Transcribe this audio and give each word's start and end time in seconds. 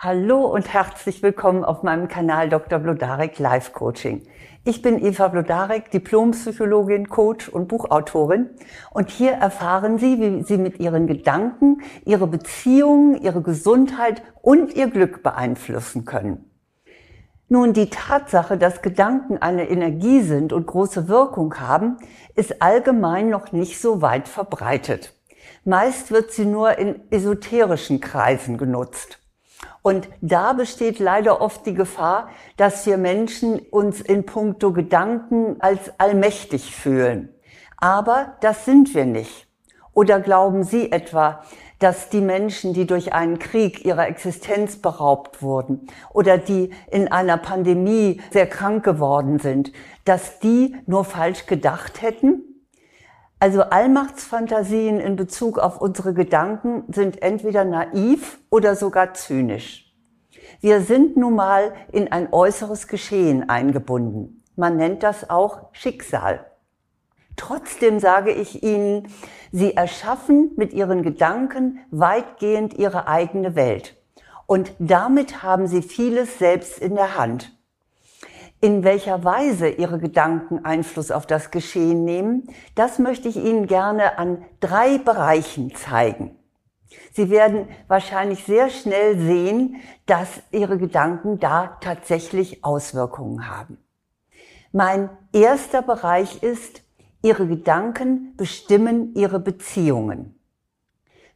Hallo 0.00 0.46
und 0.46 0.72
herzlich 0.72 1.24
willkommen 1.24 1.64
auf 1.64 1.82
meinem 1.82 2.06
Kanal 2.06 2.48
Dr. 2.48 2.78
Blodarek 2.78 3.40
Life 3.40 3.72
Coaching. 3.72 4.22
Ich 4.64 4.80
bin 4.80 5.04
Eva 5.04 5.26
Blodarek, 5.26 5.90
Diplompsychologin, 5.90 7.08
Coach 7.08 7.48
und 7.48 7.66
Buchautorin. 7.66 8.48
Und 8.92 9.10
hier 9.10 9.32
erfahren 9.32 9.98
Sie, 9.98 10.20
wie 10.20 10.44
Sie 10.44 10.56
mit 10.56 10.78
Ihren 10.78 11.08
Gedanken 11.08 11.82
Ihre 12.04 12.28
Beziehungen, 12.28 13.20
Ihre 13.20 13.42
Gesundheit 13.42 14.22
und 14.40 14.72
Ihr 14.76 14.88
Glück 14.88 15.24
beeinflussen 15.24 16.04
können. 16.04 16.48
Nun, 17.48 17.72
die 17.72 17.90
Tatsache, 17.90 18.56
dass 18.56 18.82
Gedanken 18.82 19.38
eine 19.38 19.68
Energie 19.68 20.20
sind 20.20 20.52
und 20.52 20.68
große 20.68 21.08
Wirkung 21.08 21.58
haben, 21.58 21.96
ist 22.36 22.62
allgemein 22.62 23.30
noch 23.30 23.50
nicht 23.50 23.80
so 23.80 24.00
weit 24.00 24.28
verbreitet. 24.28 25.12
Meist 25.64 26.12
wird 26.12 26.30
sie 26.30 26.46
nur 26.46 26.78
in 26.78 27.00
esoterischen 27.10 27.98
Kreisen 28.00 28.58
genutzt. 28.58 29.17
Und 29.88 30.10
da 30.20 30.52
besteht 30.52 30.98
leider 30.98 31.40
oft 31.40 31.64
die 31.64 31.72
Gefahr, 31.72 32.28
dass 32.58 32.84
wir 32.84 32.98
Menschen 32.98 33.58
uns 33.58 34.02
in 34.02 34.26
puncto 34.26 34.74
Gedanken 34.74 35.56
als 35.60 35.98
allmächtig 35.98 36.76
fühlen. 36.76 37.30
Aber 37.78 38.36
das 38.42 38.66
sind 38.66 38.94
wir 38.94 39.06
nicht. 39.06 39.46
Oder 39.94 40.20
glauben 40.20 40.62
Sie 40.62 40.92
etwa, 40.92 41.42
dass 41.78 42.10
die 42.10 42.20
Menschen, 42.20 42.74
die 42.74 42.86
durch 42.86 43.14
einen 43.14 43.38
Krieg 43.38 43.86
ihrer 43.86 44.08
Existenz 44.08 44.76
beraubt 44.76 45.40
wurden 45.40 45.86
oder 46.12 46.36
die 46.36 46.68
in 46.90 47.10
einer 47.10 47.38
Pandemie 47.38 48.20
sehr 48.30 48.46
krank 48.46 48.84
geworden 48.84 49.38
sind, 49.38 49.72
dass 50.04 50.38
die 50.38 50.76
nur 50.84 51.06
falsch 51.06 51.46
gedacht 51.46 52.02
hätten? 52.02 52.47
Also 53.40 53.62
Allmachtsfantasien 53.62 54.98
in 54.98 55.14
Bezug 55.14 55.58
auf 55.58 55.80
unsere 55.80 56.12
Gedanken 56.12 56.82
sind 56.88 57.22
entweder 57.22 57.64
naiv 57.64 58.40
oder 58.50 58.74
sogar 58.74 59.14
zynisch. 59.14 59.94
Wir 60.60 60.80
sind 60.80 61.16
nun 61.16 61.36
mal 61.36 61.72
in 61.92 62.10
ein 62.10 62.32
äußeres 62.32 62.88
Geschehen 62.88 63.48
eingebunden. 63.48 64.42
Man 64.56 64.76
nennt 64.76 65.04
das 65.04 65.30
auch 65.30 65.68
Schicksal. 65.72 66.46
Trotzdem 67.36 68.00
sage 68.00 68.32
ich 68.32 68.64
Ihnen, 68.64 69.06
Sie 69.52 69.74
erschaffen 69.74 70.50
mit 70.56 70.72
Ihren 70.72 71.04
Gedanken 71.04 71.78
weitgehend 71.92 72.74
Ihre 72.74 73.06
eigene 73.06 73.54
Welt. 73.54 73.96
Und 74.46 74.72
damit 74.80 75.44
haben 75.44 75.68
Sie 75.68 75.82
vieles 75.82 76.40
selbst 76.40 76.80
in 76.80 76.96
der 76.96 77.16
Hand 77.16 77.56
in 78.60 78.82
welcher 78.82 79.22
Weise 79.24 79.68
Ihre 79.68 79.98
Gedanken 79.98 80.64
Einfluss 80.64 81.10
auf 81.10 81.26
das 81.26 81.50
Geschehen 81.50 82.04
nehmen, 82.04 82.48
das 82.74 82.98
möchte 82.98 83.28
ich 83.28 83.36
Ihnen 83.36 83.66
gerne 83.66 84.18
an 84.18 84.44
drei 84.60 84.98
Bereichen 84.98 85.74
zeigen. 85.74 86.36
Sie 87.12 87.30
werden 87.30 87.68
wahrscheinlich 87.86 88.44
sehr 88.44 88.70
schnell 88.70 89.18
sehen, 89.18 89.76
dass 90.06 90.28
Ihre 90.50 90.78
Gedanken 90.78 91.38
da 91.38 91.78
tatsächlich 91.80 92.64
Auswirkungen 92.64 93.48
haben. 93.48 93.78
Mein 94.72 95.10
erster 95.32 95.82
Bereich 95.82 96.42
ist, 96.42 96.82
Ihre 97.22 97.46
Gedanken 97.46 98.36
bestimmen 98.36 99.14
Ihre 99.14 99.40
Beziehungen. 99.40 100.38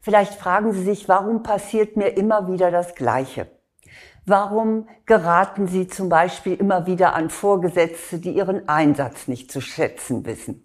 Vielleicht 0.01 0.34
fragen 0.34 0.73
Sie 0.73 0.83
sich, 0.83 1.09
warum 1.09 1.42
passiert 1.42 1.97
mir 1.97 2.17
immer 2.17 2.51
wieder 2.51 2.70
das 2.70 2.95
Gleiche? 2.95 3.47
Warum 4.25 4.87
geraten 5.05 5.67
Sie 5.67 5.89
zum 5.89 6.09
Beispiel 6.09 6.55
immer 6.55 6.87
wieder 6.87 7.15
an 7.15 7.28
Vorgesetzte, 7.28 8.19
die 8.19 8.31
ihren 8.31 8.69
Einsatz 8.69 9.27
nicht 9.27 9.51
zu 9.51 9.61
schätzen 9.61 10.25
wissen? 10.25 10.64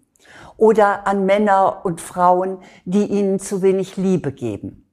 Oder 0.56 1.08
an 1.08 1.26
Männer 1.26 1.80
und 1.84 2.00
Frauen, 2.00 2.58
die 2.84 3.06
Ihnen 3.06 3.40
zu 3.40 3.60
wenig 3.60 3.96
Liebe 3.96 4.30
geben? 4.30 4.88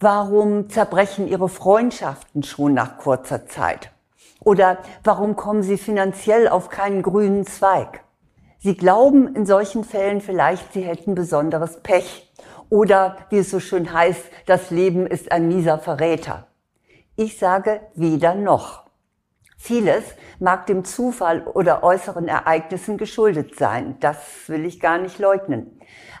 Warum 0.00 0.68
zerbrechen 0.68 1.28
Ihre 1.28 1.48
Freundschaften 1.48 2.42
schon 2.42 2.74
nach 2.74 2.98
kurzer 2.98 3.46
Zeit? 3.46 3.92
Oder 4.40 4.78
warum 5.04 5.36
kommen 5.36 5.62
Sie 5.62 5.78
finanziell 5.78 6.48
auf 6.48 6.70
keinen 6.70 7.02
grünen 7.02 7.46
Zweig? 7.46 8.02
Sie 8.58 8.76
glauben 8.76 9.32
in 9.36 9.46
solchen 9.46 9.84
Fällen 9.84 10.20
vielleicht, 10.20 10.72
Sie 10.72 10.82
hätten 10.82 11.14
besonderes 11.14 11.80
Pech. 11.84 12.32
Oder, 12.68 13.16
wie 13.30 13.38
es 13.38 13.50
so 13.50 13.60
schön 13.60 13.92
heißt, 13.92 14.24
das 14.46 14.70
Leben 14.70 15.06
ist 15.06 15.30
ein 15.30 15.46
mieser 15.46 15.78
Verräter. 15.78 16.48
Ich 17.16 17.38
sage 17.38 17.80
weder 17.94 18.34
noch. 18.34 18.84
Vieles 19.58 20.02
mag 20.40 20.66
dem 20.66 20.84
Zufall 20.84 21.42
oder 21.46 21.82
äußeren 21.82 22.26
Ereignissen 22.26 22.96
geschuldet 22.96 23.56
sein. 23.56 23.96
Das 24.00 24.16
will 24.48 24.64
ich 24.64 24.80
gar 24.80 24.98
nicht 24.98 25.18
leugnen. 25.18 25.78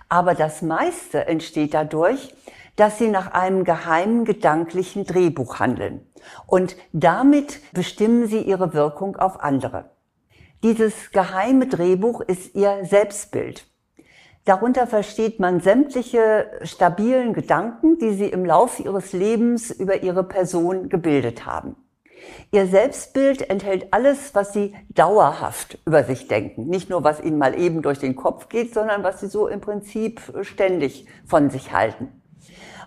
Aber 0.08 0.34
das 0.34 0.60
meiste 0.60 1.26
entsteht 1.26 1.72
dadurch, 1.74 2.34
dass 2.76 2.98
sie 2.98 3.08
nach 3.08 3.32
einem 3.32 3.64
geheimen 3.64 4.24
gedanklichen 4.24 5.04
Drehbuch 5.06 5.58
handeln. 5.58 6.06
Und 6.46 6.76
damit 6.92 7.60
bestimmen 7.72 8.26
sie 8.26 8.42
ihre 8.42 8.74
Wirkung 8.74 9.16
auf 9.16 9.40
andere. 9.40 9.90
Dieses 10.62 11.10
geheime 11.10 11.66
Drehbuch 11.66 12.20
ist 12.20 12.54
ihr 12.54 12.84
Selbstbild. 12.84 13.66
Darunter 14.44 14.88
versteht 14.88 15.38
man 15.38 15.60
sämtliche 15.60 16.50
stabilen 16.62 17.32
Gedanken, 17.32 17.98
die 17.98 18.12
sie 18.12 18.26
im 18.26 18.44
Laufe 18.44 18.82
ihres 18.82 19.12
Lebens 19.12 19.70
über 19.70 20.02
ihre 20.02 20.24
Person 20.24 20.88
gebildet 20.88 21.46
haben. 21.46 21.76
Ihr 22.50 22.66
Selbstbild 22.66 23.48
enthält 23.50 23.92
alles, 23.92 24.34
was 24.34 24.52
sie 24.52 24.74
dauerhaft 24.90 25.78
über 25.86 26.04
sich 26.04 26.28
denken. 26.28 26.66
Nicht 26.66 26.90
nur, 26.90 27.04
was 27.04 27.22
ihnen 27.22 27.38
mal 27.38 27.58
eben 27.58 27.82
durch 27.82 27.98
den 27.98 28.16
Kopf 28.16 28.48
geht, 28.48 28.74
sondern 28.74 29.02
was 29.02 29.20
sie 29.20 29.28
so 29.28 29.46
im 29.46 29.60
Prinzip 29.60 30.20
ständig 30.42 31.06
von 31.24 31.50
sich 31.50 31.72
halten. 31.72 32.08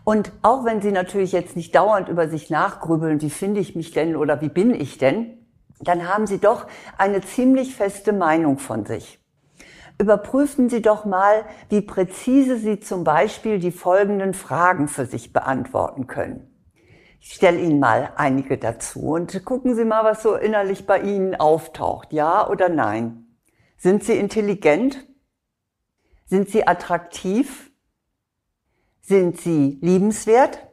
Und 0.04 0.32
auch 0.42 0.66
wenn 0.66 0.82
sie 0.82 0.92
natürlich 0.92 1.32
jetzt 1.32 1.56
nicht 1.56 1.74
dauernd 1.74 2.10
über 2.10 2.28
sich 2.28 2.50
nachgrübeln, 2.50 3.22
wie 3.22 3.30
finde 3.30 3.60
ich 3.60 3.76
mich 3.76 3.92
denn 3.92 4.16
oder 4.16 4.42
wie 4.42 4.50
bin 4.50 4.74
ich 4.74 4.98
denn, 4.98 5.38
dann 5.80 6.08
haben 6.08 6.28
sie 6.28 6.38
doch 6.38 6.68
eine 6.98 7.22
ziemlich 7.22 7.76
feste 7.76 8.14
Meinung 8.14 8.60
von 8.60 8.86
sich. 8.86 9.20
Überprüfen 9.98 10.70
Sie 10.70 10.82
doch 10.82 11.06
mal, 11.06 11.46
wie 11.70 11.82
präzise 11.82 12.58
Sie 12.58 12.80
zum 12.80 13.04
Beispiel 13.04 13.60
die 13.60 13.72
folgenden 13.72 14.34
Fragen 14.34 14.88
für 14.88 15.06
sich 15.06 15.32
beantworten 15.32 16.08
können. 16.08 16.52
Ich 17.22 17.34
stelle 17.34 17.60
Ihnen 17.60 17.80
mal 17.80 18.12
einige 18.18 18.58
dazu 18.58 19.14
und 19.14 19.46
gucken 19.46 19.74
Sie 19.74 19.86
mal, 19.86 20.04
was 20.04 20.22
so 20.22 20.36
innerlich 20.36 20.86
bei 20.86 21.02
Ihnen 21.02 21.36
auftaucht. 21.36 22.12
Ja 22.12 22.48
oder 22.50 22.70
nein? 22.70 23.38
Sind 23.78 24.04
Sie 24.04 24.18
intelligent? 24.18 25.08
Sind 26.26 26.50
Sie 26.50 26.68
attraktiv? 26.68 27.72
Sind 29.02 29.40
Sie 29.40 29.80
liebenswert? 29.82 30.68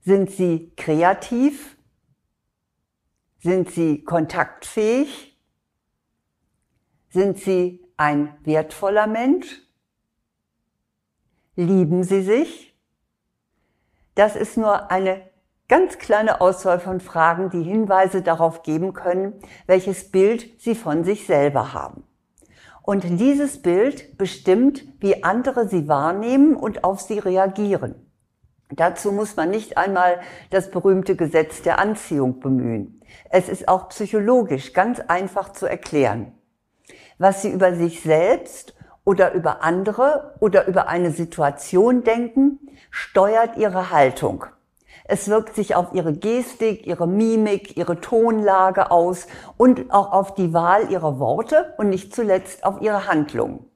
Sind 0.00 0.30
Sie 0.30 0.72
kreativ? 0.76 1.78
Sind 3.38 3.70
Sie 3.70 4.02
kontaktfähig? 4.02 5.38
Sind 7.10 7.38
Sie 7.38 7.83
ein 7.96 8.34
wertvoller 8.42 9.06
Mensch? 9.06 9.62
Lieben 11.56 12.02
Sie 12.02 12.22
sich? 12.22 12.74
Das 14.14 14.36
ist 14.36 14.56
nur 14.56 14.90
eine 14.90 15.22
ganz 15.68 15.98
kleine 15.98 16.40
Auswahl 16.40 16.80
von 16.80 17.00
Fragen, 17.00 17.50
die 17.50 17.62
Hinweise 17.62 18.22
darauf 18.22 18.62
geben 18.62 18.92
können, 18.92 19.34
welches 19.66 20.10
Bild 20.10 20.60
Sie 20.60 20.74
von 20.74 21.04
sich 21.04 21.26
selber 21.26 21.72
haben. 21.72 22.04
Und 22.82 23.04
dieses 23.18 23.62
Bild 23.62 24.18
bestimmt, 24.18 24.84
wie 25.00 25.24
andere 25.24 25.68
Sie 25.68 25.88
wahrnehmen 25.88 26.54
und 26.54 26.84
auf 26.84 27.00
Sie 27.00 27.18
reagieren. 27.18 27.94
Dazu 28.70 29.12
muss 29.12 29.36
man 29.36 29.50
nicht 29.50 29.78
einmal 29.78 30.20
das 30.50 30.70
berühmte 30.70 31.16
Gesetz 31.16 31.62
der 31.62 31.78
Anziehung 31.78 32.40
bemühen. 32.40 33.00
Es 33.30 33.48
ist 33.48 33.68
auch 33.68 33.88
psychologisch 33.88 34.72
ganz 34.72 35.00
einfach 35.00 35.52
zu 35.52 35.66
erklären 35.66 36.32
was 37.18 37.42
sie 37.42 37.50
über 37.50 37.74
sich 37.74 38.02
selbst 38.02 38.74
oder 39.04 39.32
über 39.32 39.62
andere 39.62 40.34
oder 40.40 40.66
über 40.66 40.88
eine 40.88 41.10
Situation 41.10 42.04
denken, 42.04 42.58
steuert 42.90 43.56
ihre 43.56 43.90
Haltung. 43.90 44.46
Es 45.06 45.28
wirkt 45.28 45.54
sich 45.54 45.74
auf 45.74 45.92
ihre 45.92 46.14
Gestik, 46.14 46.86
ihre 46.86 47.06
Mimik, 47.06 47.76
ihre 47.76 48.00
Tonlage 48.00 48.90
aus 48.90 49.26
und 49.58 49.92
auch 49.92 50.12
auf 50.12 50.34
die 50.34 50.54
Wahl 50.54 50.90
ihrer 50.90 51.18
Worte 51.18 51.74
und 51.76 51.90
nicht 51.90 52.14
zuletzt 52.14 52.64
auf 52.64 52.80
ihre 52.80 53.06
Handlungen. 53.06 53.66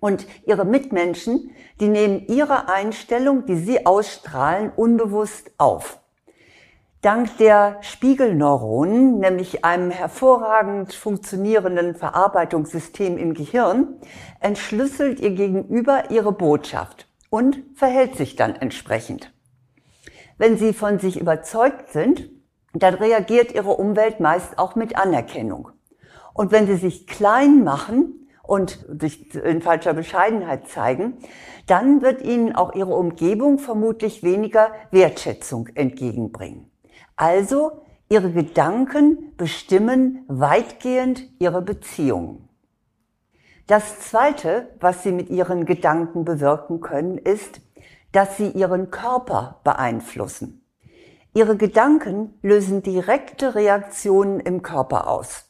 Und 0.00 0.26
ihre 0.44 0.64
Mitmenschen, 0.64 1.52
die 1.80 1.88
nehmen 1.88 2.26
ihre 2.26 2.68
Einstellung, 2.68 3.46
die 3.46 3.56
sie 3.56 3.86
ausstrahlen, 3.86 4.72
unbewusst 4.74 5.52
auf. 5.56 6.00
Dank 7.06 7.36
der 7.36 7.76
Spiegelneuronen, 7.82 9.20
nämlich 9.20 9.64
einem 9.64 9.92
hervorragend 9.92 10.92
funktionierenden 10.92 11.94
Verarbeitungssystem 11.94 13.16
im 13.16 13.32
Gehirn, 13.32 14.00
entschlüsselt 14.40 15.20
ihr 15.20 15.30
Gegenüber 15.30 16.10
ihre 16.10 16.32
Botschaft 16.32 17.06
und 17.30 17.62
verhält 17.76 18.16
sich 18.16 18.34
dann 18.34 18.56
entsprechend. 18.56 19.32
Wenn 20.36 20.58
sie 20.58 20.72
von 20.72 20.98
sich 20.98 21.20
überzeugt 21.20 21.92
sind, 21.92 22.28
dann 22.72 22.94
reagiert 22.94 23.54
ihre 23.54 23.76
Umwelt 23.76 24.18
meist 24.18 24.58
auch 24.58 24.74
mit 24.74 24.98
Anerkennung. 24.98 25.68
Und 26.34 26.50
wenn 26.50 26.66
sie 26.66 26.74
sich 26.74 27.06
klein 27.06 27.62
machen 27.62 28.28
und 28.42 28.84
sich 29.00 29.32
in 29.32 29.62
falscher 29.62 29.94
Bescheidenheit 29.94 30.66
zeigen, 30.66 31.18
dann 31.68 32.02
wird 32.02 32.22
ihnen 32.22 32.56
auch 32.56 32.74
ihre 32.74 32.96
Umgebung 32.96 33.60
vermutlich 33.60 34.24
weniger 34.24 34.72
Wertschätzung 34.90 35.68
entgegenbringen. 35.76 36.72
Also, 37.16 37.82
Ihre 38.08 38.30
Gedanken 38.30 39.34
bestimmen 39.36 40.24
weitgehend 40.28 41.24
Ihre 41.40 41.62
Beziehungen. 41.62 42.48
Das 43.66 43.98
Zweite, 44.00 44.68
was 44.78 45.02
Sie 45.02 45.10
mit 45.10 45.28
Ihren 45.28 45.64
Gedanken 45.64 46.24
bewirken 46.24 46.80
können, 46.80 47.18
ist, 47.18 47.60
dass 48.12 48.36
Sie 48.36 48.50
Ihren 48.50 48.90
Körper 48.90 49.60
beeinflussen. 49.64 50.62
Ihre 51.34 51.56
Gedanken 51.56 52.34
lösen 52.42 52.82
direkte 52.82 53.54
Reaktionen 53.56 54.38
im 54.38 54.62
Körper 54.62 55.08
aus 55.08 55.45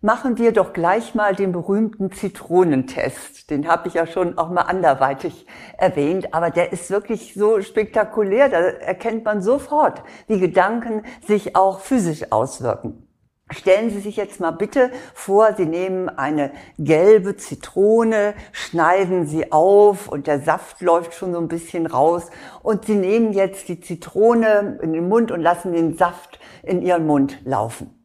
machen 0.00 0.38
wir 0.38 0.52
doch 0.52 0.72
gleich 0.72 1.14
mal 1.14 1.34
den 1.34 1.52
berühmten 1.52 2.12
Zitronentest. 2.12 3.50
Den 3.50 3.66
habe 3.66 3.88
ich 3.88 3.94
ja 3.94 4.06
schon 4.06 4.38
auch 4.38 4.50
mal 4.50 4.62
anderweitig 4.62 5.46
erwähnt, 5.76 6.32
aber 6.34 6.50
der 6.50 6.72
ist 6.72 6.90
wirklich 6.90 7.34
so 7.34 7.60
spektakulär, 7.60 8.48
da 8.48 8.58
erkennt 8.58 9.24
man 9.24 9.42
sofort, 9.42 10.02
wie 10.28 10.38
Gedanken 10.38 11.02
sich 11.26 11.56
auch 11.56 11.80
physisch 11.80 12.30
auswirken. 12.30 13.04
Stellen 13.50 13.88
Sie 13.88 14.00
sich 14.00 14.16
jetzt 14.16 14.40
mal 14.40 14.50
bitte 14.50 14.90
vor, 15.14 15.54
Sie 15.54 15.64
nehmen 15.64 16.10
eine 16.10 16.52
gelbe 16.78 17.34
Zitrone, 17.36 18.34
schneiden 18.52 19.26
sie 19.26 19.52
auf 19.52 20.06
und 20.06 20.26
der 20.26 20.40
Saft 20.40 20.82
läuft 20.82 21.14
schon 21.14 21.32
so 21.32 21.38
ein 21.38 21.48
bisschen 21.48 21.86
raus 21.86 22.30
und 22.62 22.84
Sie 22.84 22.94
nehmen 22.94 23.32
jetzt 23.32 23.68
die 23.68 23.80
Zitrone 23.80 24.78
in 24.82 24.92
den 24.92 25.08
Mund 25.08 25.32
und 25.32 25.40
lassen 25.40 25.72
den 25.72 25.96
Saft 25.96 26.38
in 26.62 26.82
Ihren 26.82 27.06
Mund 27.06 27.38
laufen. 27.44 27.97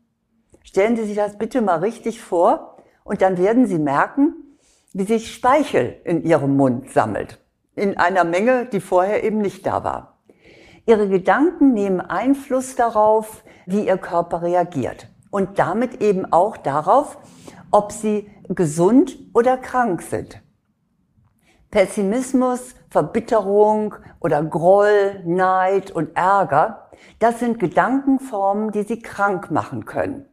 Stellen 0.73 0.95
Sie 0.95 1.03
sich 1.03 1.15
das 1.15 1.37
bitte 1.37 1.61
mal 1.61 1.81
richtig 1.81 2.19
vor 2.19 2.77
und 3.03 3.21
dann 3.21 3.37
werden 3.37 3.67
Sie 3.67 3.77
merken, 3.77 4.57
wie 4.91 5.03
sich 5.03 5.31
Speichel 5.31 6.01
in 6.03 6.23
Ihrem 6.23 6.57
Mund 6.57 6.89
sammelt. 6.89 7.39
In 7.75 7.95
einer 7.97 8.23
Menge, 8.23 8.65
die 8.65 8.79
vorher 8.79 9.23
eben 9.23 9.37
nicht 9.37 9.67
da 9.67 9.83
war. 9.83 10.17
Ihre 10.87 11.07
Gedanken 11.07 11.73
nehmen 11.75 12.01
Einfluss 12.01 12.75
darauf, 12.75 13.43
wie 13.67 13.85
Ihr 13.85 13.99
Körper 13.99 14.41
reagiert. 14.41 15.09
Und 15.29 15.59
damit 15.59 16.01
eben 16.01 16.33
auch 16.33 16.57
darauf, 16.57 17.19
ob 17.69 17.91
Sie 17.91 18.31
gesund 18.49 19.15
oder 19.35 19.57
krank 19.57 20.01
sind. 20.01 20.41
Pessimismus, 21.69 22.73
Verbitterung 22.89 23.93
oder 24.19 24.43
Groll, 24.43 25.21
Neid 25.23 25.91
und 25.91 26.17
Ärger, 26.17 26.89
das 27.19 27.37
sind 27.37 27.59
Gedankenformen, 27.59 28.71
die 28.71 28.81
Sie 28.81 29.03
krank 29.03 29.51
machen 29.51 29.85
können. 29.85 30.32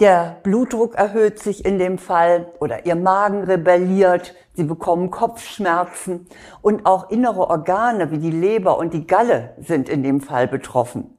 Der 0.00 0.38
Blutdruck 0.42 0.94
erhöht 0.94 1.38
sich 1.38 1.64
in 1.64 1.78
dem 1.78 1.98
Fall 1.98 2.46
oder 2.60 2.86
ihr 2.86 2.96
Magen 2.96 3.44
rebelliert, 3.44 4.34
sie 4.54 4.64
bekommen 4.64 5.10
Kopfschmerzen 5.10 6.26
und 6.62 6.86
auch 6.86 7.10
innere 7.10 7.50
Organe 7.50 8.10
wie 8.10 8.18
die 8.18 8.30
Leber 8.30 8.78
und 8.78 8.94
die 8.94 9.06
Galle 9.06 9.54
sind 9.58 9.88
in 9.88 10.02
dem 10.02 10.20
Fall 10.20 10.48
betroffen. 10.48 11.18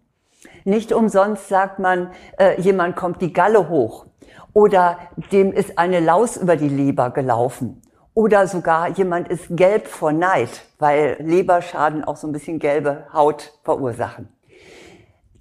Nicht 0.65 0.91
umsonst 0.91 1.49
sagt 1.49 1.79
man, 1.79 2.11
äh, 2.37 2.59
jemand 2.59 2.95
kommt 2.95 3.21
die 3.21 3.31
Galle 3.31 3.69
hoch 3.69 4.05
oder 4.53 4.97
dem 5.31 5.53
ist 5.53 5.77
eine 5.77 5.99
Laus 5.99 6.35
über 6.35 6.55
die 6.55 6.69
Leber 6.69 7.11
gelaufen 7.11 7.81
oder 8.15 8.47
sogar 8.47 8.89
jemand 8.89 9.27
ist 9.29 9.45
gelb 9.49 9.87
vor 9.87 10.11
Neid, 10.11 10.65
weil 10.79 11.17
Leberschaden 11.19 12.03
auch 12.03 12.17
so 12.17 12.27
ein 12.27 12.33
bisschen 12.33 12.59
gelbe 12.59 13.05
Haut 13.13 13.53
verursachen. 13.63 14.32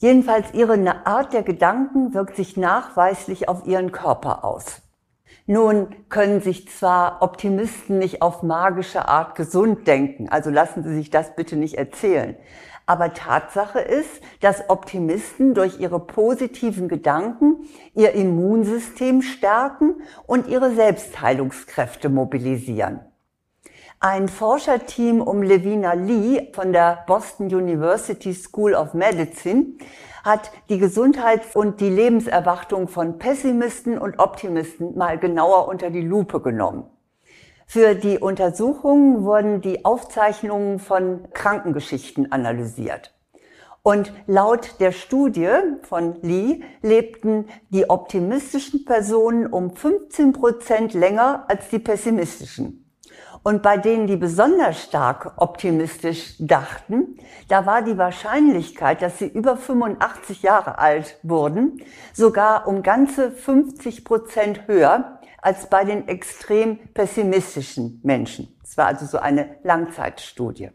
Jedenfalls 0.03 0.53
ihre 0.53 1.07
Art 1.07 1.33
der 1.33 1.45
Gedanken 1.45 2.13
wirkt 2.13 2.35
sich 2.35 2.57
nachweislich 2.57 3.49
auf 3.49 3.69
ihren 3.69 3.93
Körper 3.93 4.45
aus. 4.45 4.83
Nun 5.47 5.95
können 6.09 6.41
sich 6.41 6.69
zwar 6.69 7.23
Optimisten 7.23 8.01
nicht 8.01 8.21
auf 8.21 8.43
magische 8.43 9.07
Art 9.07 9.37
gesund 9.37 9.87
denken, 9.87 10.29
also 10.29 10.51
lassen 10.51 10.83
Sie 10.83 10.93
sich 10.93 11.11
das 11.11 11.37
bitte 11.37 11.55
nicht 11.55 11.75
erzählen. 11.75 12.35
Aber 12.85 13.15
Tatsache 13.15 13.79
ist, 13.79 14.21
dass 14.41 14.69
Optimisten 14.71 15.55
durch 15.55 15.79
ihre 15.79 16.01
positiven 16.01 16.89
Gedanken 16.89 17.69
ihr 17.95 18.11
Immunsystem 18.11 19.23
stärken 19.23 20.03
und 20.27 20.49
ihre 20.49 20.75
Selbstheilungskräfte 20.75 22.09
mobilisieren. 22.09 23.03
Ein 24.05 24.27
Forscherteam 24.27 25.21
um 25.21 25.45
Levina 25.45 25.93
Lee 25.93 26.49
von 26.55 26.73
der 26.73 27.05
Boston 27.07 27.47
University 27.47 28.35
School 28.35 28.75
of 28.75 28.95
Medicine 28.95 29.75
hat 30.25 30.51
die 30.69 30.79
Gesundheits- 30.79 31.55
und 31.55 31.81
die 31.81 31.89
Lebenserwartung 31.89 32.89
von 32.89 33.21
Pessimisten 33.21 33.99
und 33.99 34.19
Optimisten 34.19 34.99
mal 34.99 35.21
genauer 35.21 35.69
unter 35.69 35.91
die 35.91 36.01
Lupe 36.01 36.41
genommen. 36.41 36.91
Für 37.65 37.95
die 37.95 38.19
Untersuchungen 38.19 39.23
wurden 39.23 39.61
die 39.61 39.85
Aufzeichnungen 39.85 40.81
von 40.81 41.29
Krankengeschichten 41.33 42.33
analysiert. 42.33 43.15
Und 43.85 44.13
laut 44.27 44.81
der 44.81 44.91
Studie 44.91 45.49
von 45.83 46.21
Lee 46.23 46.63
lebten 46.83 47.47
die 47.71 47.89
optimistischen 47.89 48.85
Personen 48.85 49.47
um 49.47 49.77
15 49.77 50.33
Prozent 50.33 50.93
länger 50.93 51.45
als 51.47 51.69
die 51.69 51.79
pessimistischen. 51.79 52.82
Und 53.43 53.63
bei 53.63 53.77
denen, 53.77 54.07
die 54.07 54.17
besonders 54.17 54.83
stark 54.83 55.33
optimistisch 55.37 56.37
dachten, 56.39 57.19
da 57.49 57.67
war 57.67 57.83
die 57.83 57.99
Wahrscheinlichkeit, 57.99 59.03
dass 59.03 59.19
sie 59.19 59.27
über 59.27 59.57
85 59.57 60.43
Jahre 60.43 60.79
alt 60.79 61.19
wurden, 61.23 61.83
sogar 62.13 62.69
um 62.69 62.83
ganze 62.83 63.33
50 63.33 64.05
Prozent 64.05 64.69
höher 64.69 65.19
als 65.41 65.67
bei 65.67 65.85
den 65.85 66.07
extrem 66.07 66.79
pessimistischen 66.95 68.01
Menschen. 68.05 68.57
Es 68.63 68.77
war 68.77 68.87
also 68.87 69.07
so 69.07 69.19
eine 69.19 69.57
Langzeitstudie. 69.65 70.71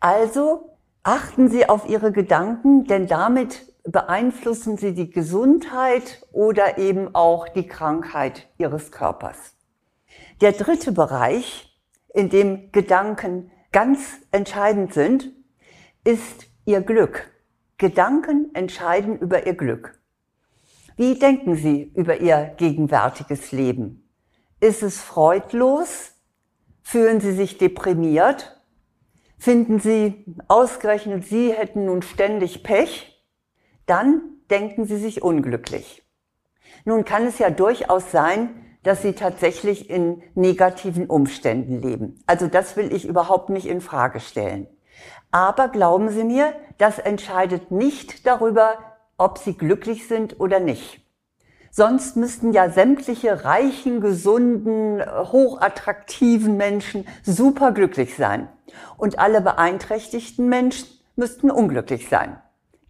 Also 0.00 0.78
achten 1.02 1.48
Sie 1.48 1.68
auf 1.68 1.88
Ihre 1.88 2.10
Gedanken, 2.10 2.84
denn 2.84 3.06
damit 3.06 3.72
beeinflussen 3.84 4.76
Sie 4.76 4.94
die 4.94 5.10
Gesundheit 5.10 6.22
oder 6.32 6.78
eben 6.78 7.14
auch 7.14 7.48
die 7.48 7.66
Krankheit 7.68 8.48
Ihres 8.58 8.90
Körpers. 8.90 9.55
Der 10.42 10.52
dritte 10.52 10.92
Bereich, 10.92 11.74
in 12.12 12.28
dem 12.28 12.70
Gedanken 12.70 13.50
ganz 13.72 14.18
entscheidend 14.32 14.92
sind, 14.92 15.32
ist 16.04 16.46
Ihr 16.66 16.82
Glück. 16.82 17.30
Gedanken 17.78 18.54
entscheiden 18.54 19.18
über 19.18 19.46
Ihr 19.46 19.54
Glück. 19.54 19.98
Wie 20.96 21.18
denken 21.18 21.56
Sie 21.56 21.90
über 21.94 22.20
Ihr 22.20 22.54
gegenwärtiges 22.58 23.52
Leben? 23.52 24.10
Ist 24.60 24.82
es 24.82 25.00
freudlos? 25.00 26.12
Fühlen 26.82 27.20
Sie 27.20 27.32
sich 27.32 27.56
deprimiert? 27.56 28.60
Finden 29.38 29.80
Sie, 29.80 30.36
ausgerechnet 30.48 31.24
Sie 31.24 31.50
hätten 31.52 31.86
nun 31.86 32.02
ständig 32.02 32.62
Pech? 32.62 33.24
Dann 33.86 34.20
denken 34.50 34.84
Sie 34.84 34.98
sich 34.98 35.22
unglücklich. 35.22 36.02
Nun 36.84 37.06
kann 37.06 37.26
es 37.26 37.38
ja 37.38 37.48
durchaus 37.48 38.10
sein, 38.10 38.65
dass 38.86 39.02
sie 39.02 39.14
tatsächlich 39.14 39.90
in 39.90 40.22
negativen 40.36 41.06
Umständen 41.06 41.82
leben. 41.82 42.20
Also 42.26 42.46
das 42.46 42.76
will 42.76 42.94
ich 42.94 43.04
überhaupt 43.04 43.50
nicht 43.50 43.66
in 43.66 43.80
Frage 43.80 44.20
stellen. 44.20 44.68
Aber 45.32 45.66
glauben 45.66 46.08
Sie 46.08 46.22
mir, 46.22 46.52
das 46.78 47.00
entscheidet 47.00 47.72
nicht 47.72 48.28
darüber, 48.28 48.78
ob 49.18 49.38
Sie 49.38 49.54
glücklich 49.54 50.06
sind 50.06 50.38
oder 50.38 50.60
nicht. 50.60 51.00
Sonst 51.72 52.16
müssten 52.16 52.52
ja 52.52 52.70
sämtliche 52.70 53.44
reichen, 53.44 54.00
gesunden, 54.00 55.02
hochattraktiven 55.04 56.56
Menschen 56.56 57.08
superglücklich 57.24 58.14
sein. 58.14 58.48
Und 58.96 59.18
alle 59.18 59.40
beeinträchtigten 59.40 60.48
Menschen 60.48 60.86
müssten 61.16 61.50
unglücklich 61.50 62.08
sein. 62.08 62.40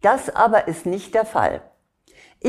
Das 0.03 0.29
aber 0.29 0.69
ist 0.69 0.85
nicht 0.85 1.15
der 1.15 1.25
Fall. 1.25 1.63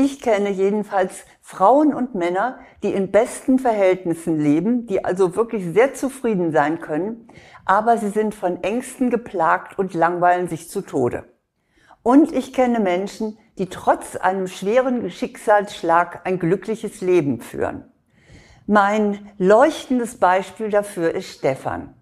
Ich 0.00 0.20
kenne 0.20 0.50
jedenfalls 0.50 1.24
Frauen 1.42 1.92
und 1.92 2.14
Männer, 2.14 2.60
die 2.84 2.92
in 2.92 3.10
besten 3.10 3.58
Verhältnissen 3.58 4.38
leben, 4.38 4.86
die 4.86 5.04
also 5.04 5.34
wirklich 5.34 5.64
sehr 5.74 5.92
zufrieden 5.92 6.52
sein 6.52 6.80
können, 6.80 7.26
aber 7.64 7.98
sie 7.98 8.10
sind 8.10 8.32
von 8.32 8.62
Ängsten 8.62 9.10
geplagt 9.10 9.76
und 9.76 9.94
langweilen 9.94 10.46
sich 10.46 10.70
zu 10.70 10.82
Tode. 10.82 11.24
Und 12.04 12.30
ich 12.30 12.52
kenne 12.52 12.78
Menschen, 12.78 13.38
die 13.58 13.66
trotz 13.66 14.14
einem 14.14 14.46
schweren 14.46 15.10
Schicksalsschlag 15.10 16.20
ein 16.22 16.38
glückliches 16.38 17.00
Leben 17.00 17.40
führen. 17.40 17.90
Mein 18.68 19.32
leuchtendes 19.36 20.20
Beispiel 20.20 20.70
dafür 20.70 21.12
ist 21.12 21.38
Stefan. 21.38 21.92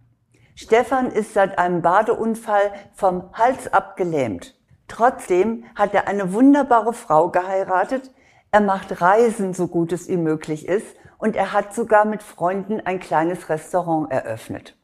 Stefan 0.54 1.10
ist 1.10 1.32
seit 1.32 1.58
einem 1.58 1.80
Badeunfall 1.80 2.72
vom 2.92 3.32
Hals 3.32 3.72
ab 3.72 3.96
gelähmt. 3.96 4.55
Trotzdem 4.88 5.64
hat 5.74 5.94
er 5.94 6.08
eine 6.08 6.32
wunderbare 6.32 6.92
Frau 6.92 7.30
geheiratet. 7.30 8.10
Er 8.50 8.60
macht 8.60 9.00
Reisen, 9.00 9.54
so 9.54 9.68
gut 9.68 9.92
es 9.92 10.08
ihm 10.08 10.22
möglich 10.22 10.66
ist. 10.66 10.86
Und 11.18 11.34
er 11.34 11.52
hat 11.52 11.74
sogar 11.74 12.04
mit 12.04 12.22
Freunden 12.22 12.80
ein 12.80 13.00
kleines 13.00 13.48
Restaurant 13.48 14.10
eröffnet. 14.12 14.76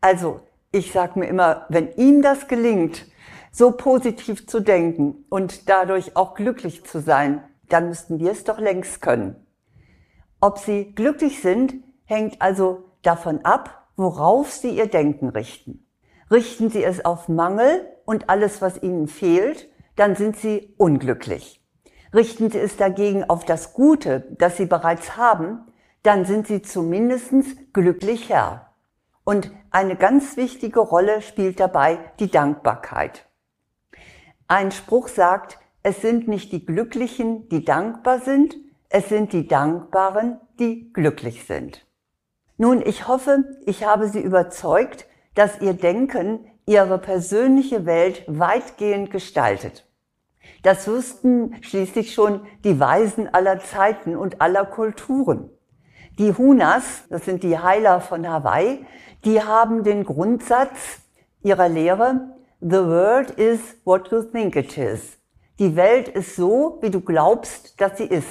Also, 0.00 0.40
ich 0.72 0.92
sage 0.92 1.18
mir 1.18 1.26
immer, 1.26 1.66
wenn 1.68 1.92
ihm 1.96 2.22
das 2.22 2.46
gelingt, 2.48 3.06
so 3.50 3.72
positiv 3.72 4.46
zu 4.46 4.60
denken 4.60 5.24
und 5.28 5.68
dadurch 5.68 6.16
auch 6.16 6.34
glücklich 6.34 6.84
zu 6.84 7.00
sein, 7.00 7.42
dann 7.68 7.88
müssten 7.88 8.18
wir 8.18 8.30
es 8.30 8.44
doch 8.44 8.58
längst 8.58 9.02
können. 9.02 9.46
Ob 10.40 10.58
sie 10.58 10.94
glücklich 10.94 11.42
sind, 11.42 11.74
hängt 12.04 12.40
also 12.40 12.84
davon 13.02 13.44
ab, 13.44 13.88
worauf 13.96 14.52
sie 14.52 14.70
ihr 14.70 14.86
Denken 14.86 15.28
richten. 15.28 15.86
Richten 16.30 16.70
sie 16.70 16.84
es 16.84 17.04
auf 17.04 17.28
Mangel 17.28 17.86
und 18.04 18.30
alles, 18.30 18.62
was 18.62 18.82
ihnen 18.82 19.08
fehlt, 19.08 19.68
dann 19.96 20.16
sind 20.16 20.36
Sie 20.36 20.74
unglücklich. 20.78 21.62
Richten 22.14 22.50
Sie 22.50 22.58
es 22.58 22.76
dagegen 22.76 23.28
auf 23.28 23.44
das 23.44 23.74
Gute, 23.74 24.26
das 24.38 24.56
Sie 24.56 24.66
bereits 24.66 25.16
haben, 25.16 25.66
dann 26.02 26.24
sind 26.24 26.46
Sie 26.46 26.62
zumindest 26.62 27.32
glücklich 27.72 28.28
Herr. 28.30 28.74
Und 29.24 29.50
eine 29.70 29.96
ganz 29.96 30.36
wichtige 30.36 30.80
Rolle 30.80 31.22
spielt 31.22 31.60
dabei 31.60 31.98
die 32.18 32.30
Dankbarkeit. 32.30 33.26
Ein 34.48 34.72
Spruch 34.72 35.08
sagt, 35.08 35.58
es 35.82 36.00
sind 36.00 36.28
nicht 36.28 36.52
die 36.52 36.64
Glücklichen, 36.64 37.48
die 37.48 37.64
dankbar 37.64 38.20
sind, 38.20 38.56
es 38.88 39.08
sind 39.08 39.32
die 39.32 39.46
Dankbaren, 39.46 40.40
die 40.58 40.92
glücklich 40.92 41.44
sind. 41.44 41.86
Nun, 42.56 42.82
ich 42.84 43.06
hoffe, 43.06 43.44
ich 43.66 43.84
habe 43.84 44.08
Sie 44.08 44.20
überzeugt, 44.20 45.06
dass 45.34 45.60
Ihr 45.60 45.74
Denken 45.74 46.46
Ihre 46.66 46.98
persönliche 46.98 47.86
Welt 47.86 48.24
weitgehend 48.26 49.10
gestaltet. 49.10 49.86
Das 50.62 50.86
wussten 50.86 51.56
schließlich 51.62 52.12
schon 52.12 52.46
die 52.64 52.78
Weisen 52.78 53.32
aller 53.32 53.60
Zeiten 53.60 54.16
und 54.16 54.40
aller 54.40 54.66
Kulturen. 54.66 55.50
Die 56.18 56.36
Hunas, 56.36 57.04
das 57.08 57.24
sind 57.24 57.42
die 57.42 57.58
Heiler 57.58 58.00
von 58.00 58.28
Hawaii, 58.28 58.84
die 59.24 59.42
haben 59.42 59.84
den 59.84 60.04
Grundsatz 60.04 61.00
ihrer 61.42 61.68
Lehre, 61.68 62.36
The 62.60 62.84
world 62.84 63.30
is 63.30 63.60
what 63.84 64.10
you 64.10 64.22
think 64.22 64.54
it 64.54 64.76
is. 64.76 65.16
Die 65.58 65.76
Welt 65.76 66.08
ist 66.08 66.36
so, 66.36 66.78
wie 66.82 66.90
du 66.90 67.00
glaubst, 67.00 67.80
dass 67.80 67.96
sie 67.96 68.04
ist. 68.04 68.28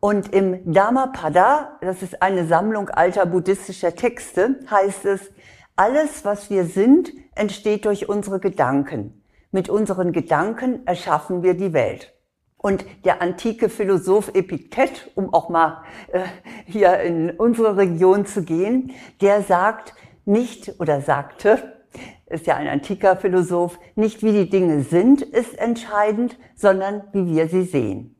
Und 0.00 0.34
im 0.34 0.70
Dhammapada, 0.70 1.78
das 1.80 2.02
ist 2.02 2.20
eine 2.20 2.46
Sammlung 2.46 2.90
alter 2.90 3.24
buddhistischer 3.24 3.94
Texte, 3.94 4.60
heißt 4.70 5.06
es, 5.06 5.30
alles, 5.78 6.24
was 6.24 6.50
wir 6.50 6.64
sind, 6.64 7.12
entsteht 7.36 7.84
durch 7.84 8.08
unsere 8.08 8.40
Gedanken. 8.40 9.22
Mit 9.52 9.68
unseren 9.68 10.12
Gedanken 10.12 10.84
erschaffen 10.86 11.44
wir 11.44 11.54
die 11.54 11.72
Welt. 11.72 12.12
Und 12.56 12.84
der 13.04 13.22
antike 13.22 13.68
Philosoph 13.68 14.34
Epiktet, 14.34 15.12
um 15.14 15.32
auch 15.32 15.48
mal 15.48 15.84
äh, 16.10 16.24
hier 16.66 16.98
in 17.00 17.30
unsere 17.30 17.76
Region 17.76 18.26
zu 18.26 18.42
gehen, 18.42 18.90
der 19.20 19.42
sagt 19.42 19.94
nicht 20.24 20.80
oder 20.80 21.00
sagte, 21.00 21.78
ist 22.26 22.46
ja 22.48 22.56
ein 22.56 22.66
antiker 22.66 23.16
Philosoph, 23.16 23.78
nicht 23.94 24.24
wie 24.24 24.32
die 24.32 24.50
Dinge 24.50 24.82
sind, 24.82 25.22
ist 25.22 25.56
entscheidend, 25.56 26.36
sondern 26.56 27.04
wie 27.12 27.26
wir 27.26 27.48
sie 27.48 27.62
sehen. 27.62 28.16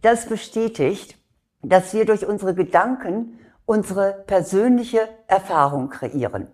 Das 0.00 0.26
bestätigt, 0.26 1.18
dass 1.60 1.92
wir 1.92 2.04
durch 2.04 2.24
unsere 2.24 2.54
Gedanken 2.54 3.40
unsere 3.66 4.24
persönliche 4.26 5.08
Erfahrung 5.26 5.88
kreieren. 5.88 6.48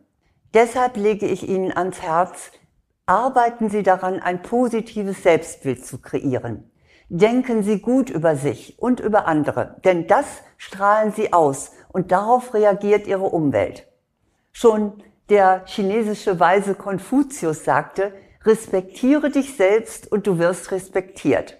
Deshalb 0.52 0.96
lege 0.96 1.26
ich 1.26 1.48
Ihnen 1.48 1.76
ans 1.76 2.02
Herz, 2.02 2.50
arbeiten 3.06 3.70
Sie 3.70 3.82
daran, 3.82 4.20
ein 4.20 4.42
positives 4.42 5.22
Selbstbild 5.22 5.84
zu 5.86 5.98
kreieren. 5.98 6.70
Denken 7.08 7.62
Sie 7.62 7.80
gut 7.80 8.10
über 8.10 8.36
sich 8.36 8.78
und 8.78 9.00
über 9.00 9.26
andere, 9.26 9.76
denn 9.84 10.06
das 10.06 10.26
strahlen 10.56 11.12
Sie 11.12 11.32
aus 11.32 11.72
und 11.88 12.12
darauf 12.12 12.54
reagiert 12.54 13.06
Ihre 13.06 13.26
Umwelt. 13.26 13.86
Schon 14.52 15.02
der 15.28 15.64
chinesische 15.66 16.40
Weise 16.40 16.74
Konfuzius 16.74 17.64
sagte, 17.64 18.12
respektiere 18.44 19.30
dich 19.30 19.56
selbst 19.56 20.10
und 20.10 20.26
du 20.26 20.38
wirst 20.38 20.72
respektiert. 20.72 21.58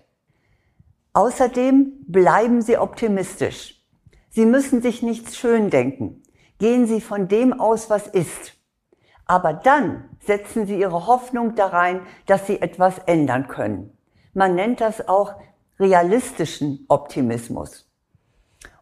Außerdem 1.13 2.05
bleiben 2.07 2.63
Sie 2.63 2.77
optimistisch. 2.77 3.85
Sie 4.31 4.47
müssen 4.47 4.83
sich 4.83 5.03
nichts 5.03 5.37
schön 5.37 5.71
denken. 5.71 6.23
Gehen 6.59 6.87
Sie 6.87 7.01
von 7.01 7.29
dem 7.29 7.53
aus, 7.53 7.91
was 7.91 8.07
ist. 8.07 8.60
Aber 9.31 9.53
dann 9.53 10.09
setzen 10.19 10.67
Sie 10.67 10.81
Ihre 10.81 11.07
Hoffnung 11.07 11.55
da 11.55 11.67
rein, 11.67 12.01
dass 12.27 12.49
Sie 12.49 12.61
etwas 12.61 12.99
ändern 13.07 13.47
können. 13.47 13.97
Man 14.35 14.57
nennt 14.57 14.81
das 14.81 15.07
auch 15.07 15.35
realistischen 15.79 16.85
Optimismus. 16.89 17.89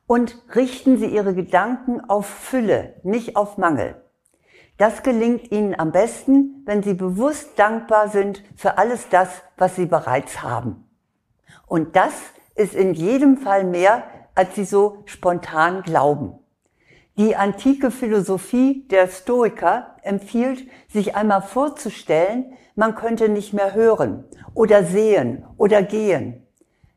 Und 0.06 0.38
richten 0.54 0.96
Sie 0.96 1.04
Ihre 1.04 1.34
Gedanken 1.34 2.00
auf 2.08 2.24
Fülle, 2.24 2.94
nicht 3.02 3.36
auf 3.36 3.58
Mangel. 3.58 4.02
Das 4.78 5.02
gelingt 5.02 5.52
Ihnen 5.52 5.78
am 5.78 5.92
besten, 5.92 6.62
wenn 6.64 6.82
Sie 6.82 6.94
bewusst 6.94 7.58
dankbar 7.58 8.08
sind 8.08 8.42
für 8.56 8.78
alles 8.78 9.10
das, 9.10 9.42
was 9.58 9.76
Sie 9.76 9.84
bereits 9.84 10.42
haben. 10.42 10.88
Und 11.66 11.94
das 11.94 12.14
ist 12.54 12.74
in 12.74 12.94
jedem 12.94 13.36
Fall 13.36 13.64
mehr, 13.64 14.04
als 14.34 14.54
sie 14.54 14.64
so 14.64 15.02
spontan 15.04 15.82
glauben. 15.82 16.37
Die 17.18 17.34
antike 17.34 17.90
Philosophie 17.90 18.86
der 18.92 19.08
Stoiker 19.08 19.96
empfiehlt, 20.02 20.68
sich 20.88 21.16
einmal 21.16 21.42
vorzustellen, 21.42 22.52
man 22.76 22.94
könnte 22.94 23.28
nicht 23.28 23.52
mehr 23.52 23.74
hören 23.74 24.24
oder 24.54 24.84
sehen 24.84 25.44
oder 25.56 25.82
gehen. 25.82 26.46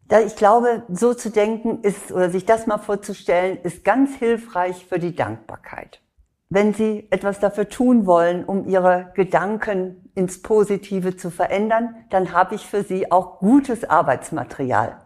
Da 0.09 0.19
ich 0.19 0.35
glaube, 0.35 0.83
so 0.89 1.15
zu 1.15 1.31
denken 1.31 1.79
ist, 1.81 2.11
oder 2.11 2.29
sich 2.29 2.45
das 2.45 2.67
mal 2.67 2.77
vorzustellen, 2.77 3.57
ist 3.63 3.83
ganz 3.83 4.15
hilfreich 4.15 4.85
für 4.85 4.99
die 4.99 5.15
Dankbarkeit. 5.15 6.01
Wenn 6.49 6.75
Sie 6.75 7.07
etwas 7.09 7.39
dafür 7.39 7.67
tun 7.67 8.05
wollen, 8.05 8.45
um 8.45 8.67
Ihre 8.67 9.11
Gedanken 9.15 10.11
ins 10.13 10.43
Positive 10.43 11.17
zu 11.17 11.31
verändern, 11.31 11.95
dann 12.11 12.31
habe 12.31 12.53
ich 12.53 12.67
für 12.67 12.83
Sie 12.83 13.11
auch 13.11 13.39
gutes 13.39 13.89
Arbeitsmaterial. 13.89 15.01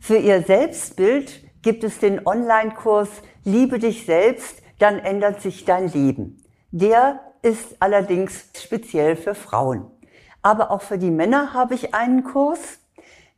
Für 0.00 0.18
Ihr 0.18 0.42
Selbstbild 0.42 1.45
gibt 1.66 1.82
es 1.82 1.98
den 1.98 2.24
Online-Kurs 2.24 3.08
Liebe 3.42 3.80
dich 3.80 4.06
selbst, 4.06 4.62
dann 4.78 5.00
ändert 5.00 5.40
sich 5.40 5.64
dein 5.64 5.88
Leben. 5.88 6.44
Der 6.70 7.18
ist 7.42 7.82
allerdings 7.82 8.50
speziell 8.56 9.16
für 9.16 9.34
Frauen. 9.34 9.90
Aber 10.42 10.70
auch 10.70 10.82
für 10.82 10.96
die 10.96 11.10
Männer 11.10 11.54
habe 11.54 11.74
ich 11.74 11.92
einen 11.92 12.22
Kurs, 12.22 12.78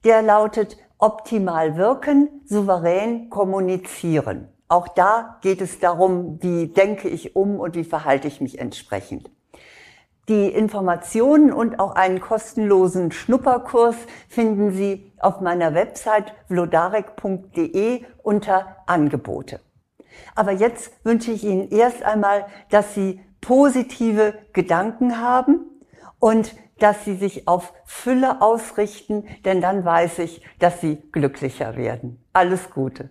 der 0.04 0.20
lautet 0.20 0.76
Optimal 0.99 1.78
wirken, 1.78 2.28
souverän 2.44 3.30
kommunizieren. 3.30 4.49
Auch 4.68 4.88
da 4.88 5.38
geht 5.40 5.62
es 5.62 5.78
darum, 5.80 6.38
wie 6.42 6.66
denke 6.66 7.08
ich 7.08 7.35
um 7.35 7.58
und 7.58 7.76
wie 7.76 7.85
verhalte 7.85 8.28
ich 8.28 8.42
mich 8.42 8.58
entsprechend. 8.58 9.30
Die 10.28 10.49
Informationen 10.49 11.52
und 11.52 11.80
auch 11.80 11.94
einen 11.94 12.20
kostenlosen 12.20 13.12
Schnupperkurs 13.12 13.97
finden 14.28 14.73
Sie 14.73 15.11
auf 15.18 15.40
meiner 15.40 15.73
Website 15.73 16.35
vlodarek.de 16.49 18.04
unter 18.23 18.76
Angebote. 18.87 19.61
Aber 20.35 20.52
jetzt 20.52 20.92
wünsche 21.02 21.30
ich 21.30 21.44
Ihnen 21.44 21.70
erst 21.70 22.02
einmal, 22.02 22.47
dass 22.70 22.94
Sie 22.94 23.20
positive 23.40 24.35
Gedanken 24.52 25.18
haben 25.18 25.61
und 26.18 26.54
dass 26.78 27.06
Sie 27.06 27.16
sich 27.16 27.49
auf 27.49 27.73
Fülle 27.87 28.42
ausrichten, 28.42 29.25
denn 29.47 29.62
dann 29.62 29.85
weiß 29.85 30.18
ich, 30.18 30.42
dass 30.58 30.82
Sie 30.82 30.97
glücklicher 31.11 31.76
werden. 31.76 32.23
Alles 32.35 32.70
Gute. 32.70 33.08